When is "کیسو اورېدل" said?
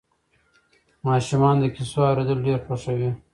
1.75-2.39